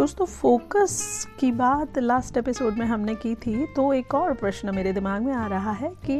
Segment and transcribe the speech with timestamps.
[0.00, 4.92] दोस्तों फोकस की बात लास्ट एपिसोड में हमने की थी तो एक और प्रश्न मेरे
[4.92, 6.18] दिमाग में आ रहा है कि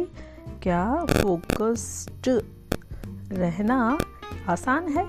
[0.62, 2.28] क्या फोकस्ड
[3.32, 3.98] रहना
[4.48, 5.04] आसान है?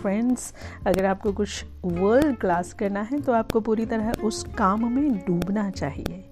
[0.00, 0.54] फ्रेंड्स
[0.86, 5.70] अगर आपको कुछ वर्ल्ड क्लास करना है तो आपको पूरी तरह उस काम में डूबना
[5.70, 6.24] चाहिए।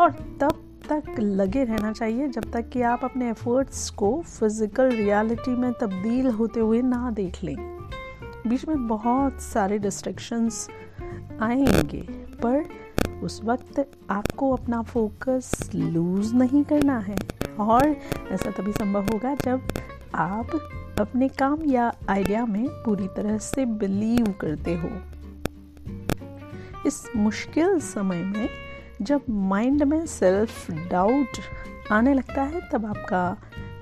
[0.00, 0.10] और
[0.40, 5.72] तब तक लगे रहना चाहिए, जब तक कि आप अपने एफर्ट्स को फ़िज़िकल रियलिटी में
[5.72, 7.56] तब्दील होते हुए ना देख लें।
[8.46, 10.68] बीच में बहुत सारे डिस्ट्रैक्शंस
[11.42, 12.02] आएँगे,
[12.42, 12.64] पर
[13.22, 17.16] उस वक्त आपको अपना फोकस लूज़ नहीं करना है।
[17.60, 17.96] और
[18.30, 19.62] ऐसा तभी संभव होगा जब
[20.14, 20.46] आप
[21.00, 24.90] अपने काम या आइडिया में पूरी तरह से बिलीव करते हो।
[26.86, 28.48] इस मुश्किल समय में
[29.02, 31.28] जब माइंड में सेल्फ डाउट
[31.92, 33.36] आने लगता है, तब आपका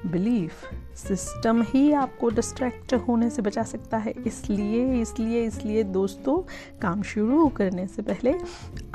[0.06, 0.52] बिलीफ,
[0.98, 6.36] सिस्टम ही आपको डिस्ट्रैक्ट होने से बचा सकता है। इसलिए इसलिए इसलिए दोस्तों,
[6.80, 8.34] काम शुरू करने से पहले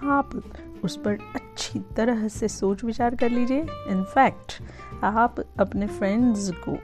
[0.03, 0.41] आप
[0.83, 4.61] उस पर अच्छी तरह से सोच विचार कर लीजिए। इनफैक्ट
[5.03, 6.77] आप अपने फ्रेंड्स को,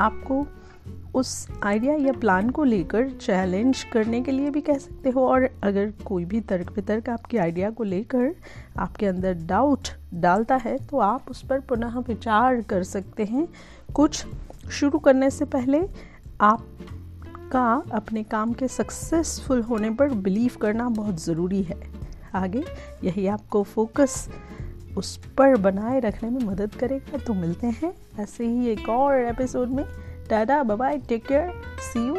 [0.00, 0.46] आपको
[1.14, 5.26] उस आइडिया या प्लान को लेकर चैलेंज करने के लिए भी कह सकते हो?
[5.28, 8.34] और अगर कोई भी तर्क वितर्क आपके आइडिया को लेकर
[8.78, 13.46] आपके अंदर डाउट डालता है तो आप उस पर पुनः विचार कर सकते हैं।
[13.94, 14.24] कुछ
[14.70, 15.80] शुरू करने से पहले
[16.40, 21.80] आपका अपने काम के सक्सेसफुल होने पर बिलीव करना बहुत ज़रूरी है।
[22.34, 22.64] आगे
[23.04, 24.28] यही आपको फोकस
[24.96, 29.68] उस पर बनाए रखने में मदद करेगा। तो मिलते हैं ऐसे ही एक और एपिसोड
[29.68, 29.84] में।
[30.30, 31.50] Tata bye take care
[31.82, 32.14] see you